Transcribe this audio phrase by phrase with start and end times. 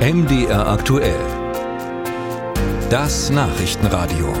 [0.00, 1.20] MDR aktuell.
[2.88, 4.32] Das Nachrichtenradio.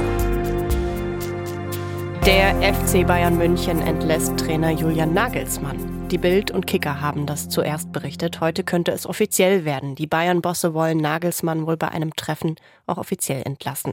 [2.24, 6.08] Der FC Bayern München entlässt Trainer Julian Nagelsmann.
[6.08, 8.40] Die Bild und Kicker haben das zuerst berichtet.
[8.40, 9.96] Heute könnte es offiziell werden.
[9.96, 12.56] Die Bayern-Bosse wollen Nagelsmann wohl bei einem Treffen
[12.86, 13.92] auch offiziell entlassen.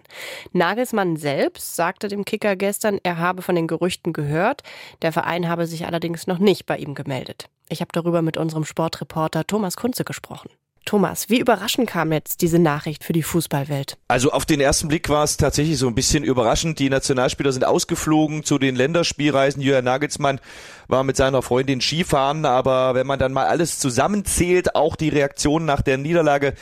[0.54, 4.64] Nagelsmann selbst sagte dem Kicker gestern, er habe von den Gerüchten gehört.
[5.02, 7.50] Der Verein habe sich allerdings noch nicht bei ihm gemeldet.
[7.68, 10.50] Ich habe darüber mit unserem Sportreporter Thomas Kunze gesprochen.
[10.88, 13.98] Thomas, wie überraschend kam jetzt diese Nachricht für die Fußballwelt?
[14.08, 16.80] Also auf den ersten Blick war es tatsächlich so ein bisschen überraschend.
[16.80, 19.62] Die Nationalspieler sind ausgeflogen zu den Länderspielreisen.
[19.62, 20.40] Jürgen Nagelsmann
[20.88, 25.66] war mit seiner Freundin Skifahren, aber wenn man dann mal alles zusammenzählt, auch die Reaktion
[25.66, 26.54] nach der Niederlage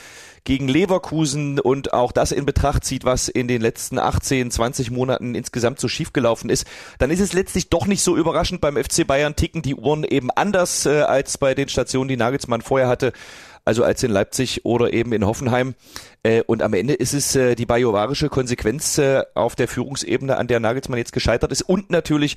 [0.42, 5.36] gegen Leverkusen und auch das in Betracht zieht, was in den letzten 18, 20 Monaten
[5.36, 6.66] insgesamt so schiefgelaufen ist,
[6.98, 8.60] dann ist es letztlich doch nicht so überraschend.
[8.60, 12.62] Beim FC Bayern ticken die Uhren eben anders äh, als bei den Stationen, die Nagelsmann
[12.62, 13.12] vorher hatte
[13.66, 15.74] also als in Leipzig oder eben in Hoffenheim.
[16.22, 20.46] Äh, und am Ende ist es äh, die bajovarische Konsequenz äh, auf der Führungsebene, an
[20.46, 22.36] der Nagelsmann jetzt gescheitert ist und natürlich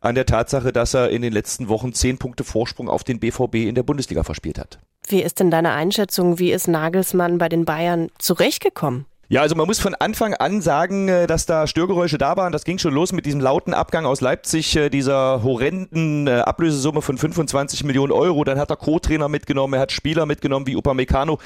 [0.00, 3.54] an der Tatsache, dass er in den letzten Wochen zehn Punkte Vorsprung auf den BVB
[3.54, 4.78] in der Bundesliga verspielt hat.
[5.08, 6.38] Wie ist denn deine Einschätzung?
[6.38, 9.06] Wie ist Nagelsmann bei den Bayern zurechtgekommen?
[9.28, 12.52] Ja, also man muss von Anfang an sagen, äh, dass da Störgeräusche da waren.
[12.52, 17.02] Das ging schon los mit diesem lauten Abgang aus Leipzig, äh, dieser horrenden äh, Ablösesumme
[17.02, 18.44] von 25 Millionen Euro.
[18.44, 21.40] Dann hat er Co-Trainer mitgenommen, er hat Spieler mitgenommen wie Upamecano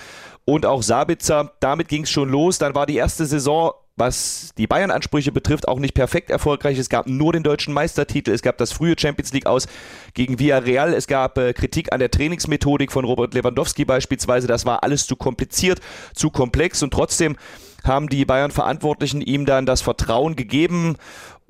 [0.44, 1.52] und auch Sabitzer.
[1.60, 2.58] Damit ging es schon los.
[2.58, 6.78] Dann war die erste Saison was die Bayern-Ansprüche betrifft, auch nicht perfekt erfolgreich.
[6.78, 9.68] Es gab nur den deutschen Meistertitel, es gab das frühe Champions League aus
[10.14, 14.46] gegen Villarreal, es gab Kritik an der Trainingsmethodik von Robert Lewandowski beispielsweise.
[14.46, 15.80] Das war alles zu kompliziert,
[16.14, 17.36] zu komplex und trotzdem
[17.84, 20.96] haben die Bayern-Verantwortlichen ihm dann das Vertrauen gegeben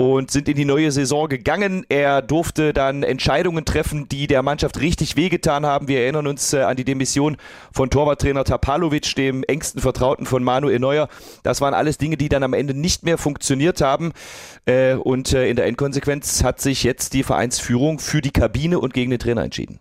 [0.00, 1.84] und sind in die neue Saison gegangen.
[1.91, 5.89] Er durfte dann Entscheidungen treffen, die der Mannschaft richtig wehgetan haben.
[5.89, 7.36] Wir erinnern uns äh, an die Demission
[7.70, 11.08] von Torwarttrainer Tapalovic, dem engsten Vertrauten von Manuel Neuer.
[11.42, 14.12] Das waren alles Dinge, die dann am Ende nicht mehr funktioniert haben.
[14.64, 18.95] Äh, und äh, in der Endkonsequenz hat sich jetzt die Vereinsführung für die Kabine und
[18.95, 19.80] gegen den Trainer entschieden.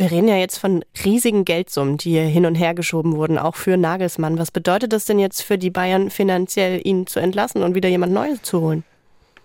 [0.00, 3.54] Wir reden ja jetzt von riesigen Geldsummen, die hier hin und her geschoben wurden, auch
[3.54, 4.38] für Nagelsmann.
[4.38, 8.14] Was bedeutet das denn jetzt für die Bayern finanziell, ihn zu entlassen und wieder jemand
[8.14, 8.82] Neues zu holen?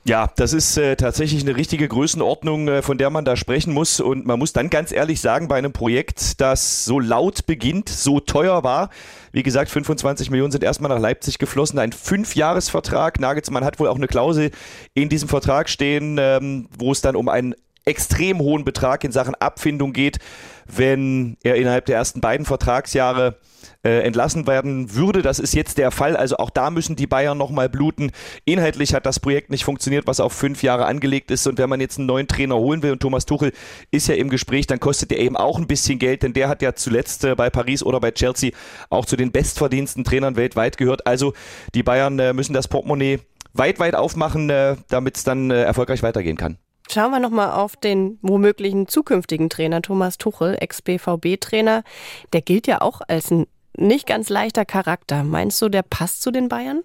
[0.06, 4.00] Ja, das ist äh, tatsächlich eine richtige Größenordnung, äh, von der man da sprechen muss.
[4.00, 8.22] Und man muss dann ganz ehrlich sagen, bei einem Projekt, das so laut beginnt, so
[8.22, 8.92] teuer war,
[9.34, 13.20] wie gesagt, 25 Millionen sind erstmal nach Leipzig geflossen, ein Fünfjahresvertrag.
[13.20, 14.52] Nagelsmann hat wohl auch eine Klausel
[14.94, 17.56] in diesem Vertrag stehen, ähm, wo es dann um einen
[17.86, 20.18] extrem hohen Betrag in Sachen Abfindung geht,
[20.66, 23.38] wenn er innerhalb der ersten beiden Vertragsjahre
[23.84, 25.22] äh, entlassen werden würde.
[25.22, 26.18] Das ist jetzt der Fall.
[26.18, 28.12] Also auch da müssen die Bayern nochmal bluten.
[28.44, 31.46] Inhaltlich hat das Projekt nicht funktioniert, was auf fünf Jahre angelegt ist.
[31.46, 33.52] Und wenn man jetzt einen neuen Trainer holen will und Thomas Tuchel
[33.92, 36.62] ist ja im Gespräch, dann kostet der eben auch ein bisschen Geld, denn der hat
[36.62, 38.52] ja zuletzt äh, bei Paris oder bei Chelsea
[38.90, 41.06] auch zu den bestverdiensten Trainern weltweit gehört.
[41.06, 41.34] Also
[41.76, 43.20] die Bayern äh, müssen das Portemonnaie
[43.54, 46.58] weit, weit aufmachen, äh, damit es dann äh, erfolgreich weitergehen kann.
[46.92, 51.84] Schauen wir nochmal auf den womöglichen zukünftigen Trainer Thomas Tuchel, Ex-BVB-Trainer.
[52.32, 55.24] Der gilt ja auch als ein nicht ganz leichter Charakter.
[55.24, 56.84] Meinst du, der passt zu den Bayern?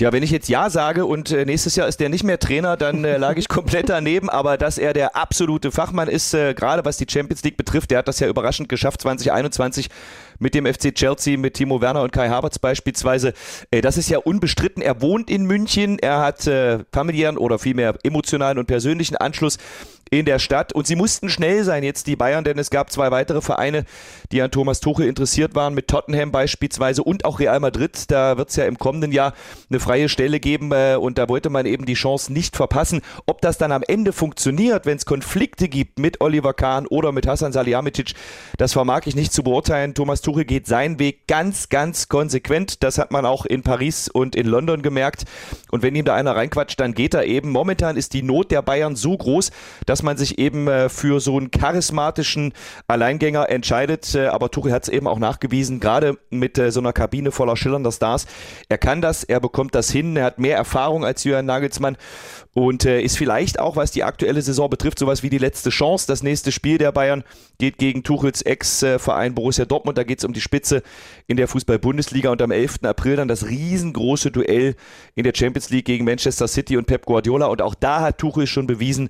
[0.00, 2.76] Ja, wenn ich jetzt Ja sage und äh, nächstes Jahr ist der nicht mehr Trainer,
[2.76, 4.28] dann äh, lag ich komplett daneben.
[4.28, 7.98] Aber dass er der absolute Fachmann ist, äh, gerade was die Champions League betrifft, der
[7.98, 9.88] hat das ja überraschend geschafft 2021
[10.38, 13.34] mit dem FC Chelsea, mit Timo Werner und Kai Havertz beispielsweise.
[13.70, 14.82] Äh, das ist ja unbestritten.
[14.82, 19.58] Er wohnt in München, er hat äh, familiären oder vielmehr emotionalen und persönlichen Anschluss
[20.18, 20.72] in der Stadt.
[20.72, 23.84] Und sie mussten schnell sein, jetzt die Bayern, denn es gab zwei weitere Vereine,
[24.32, 28.10] die an Thomas Tuchel interessiert waren, mit Tottenham beispielsweise und auch Real Madrid.
[28.10, 29.34] Da wird es ja im kommenden Jahr
[29.70, 33.02] eine freie Stelle geben äh, und da wollte man eben die Chance nicht verpassen.
[33.26, 37.26] Ob das dann am Ende funktioniert, wenn es Konflikte gibt mit Oliver Kahn oder mit
[37.26, 38.14] Hassan Salihamidzic,
[38.56, 39.94] das vermag ich nicht zu beurteilen.
[39.94, 42.82] Thomas Tuchel geht seinen Weg ganz, ganz konsequent.
[42.82, 45.24] Das hat man auch in Paris und in London gemerkt.
[45.70, 47.50] Und wenn ihm da einer reinquatscht, dann geht er eben.
[47.50, 49.50] Momentan ist die Not der Bayern so groß,
[49.86, 52.52] dass man sich eben äh, für so einen charismatischen
[52.86, 54.14] Alleingänger entscheidet.
[54.14, 57.56] Äh, aber Tuchel hat es eben auch nachgewiesen, gerade mit äh, so einer Kabine voller
[57.56, 58.26] schillernder Stars.
[58.68, 61.96] Er kann das, er bekommt das hin, er hat mehr Erfahrung als Jürgen Nagelsmann
[62.52, 66.06] und ist vielleicht auch, was die aktuelle Saison betrifft, sowas wie die letzte Chance.
[66.06, 67.24] Das nächste Spiel der Bayern
[67.58, 69.98] geht gegen Tuchels Ex-Verein Borussia Dortmund.
[69.98, 70.84] Da geht es um die Spitze
[71.26, 72.84] in der Fußball-Bundesliga und am 11.
[72.84, 74.76] April dann das riesengroße Duell
[75.16, 77.46] in der Champions League gegen Manchester City und Pep Guardiola.
[77.46, 79.08] Und auch da hat Tuchel schon bewiesen,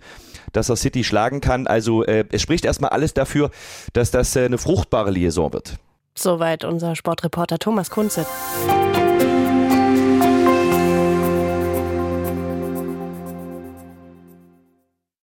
[0.53, 1.67] dass er City schlagen kann.
[1.67, 3.51] Also äh, es spricht erstmal alles dafür,
[3.93, 5.75] dass das äh, eine fruchtbare Liaison wird.
[6.17, 8.25] Soweit unser Sportreporter Thomas Kunze.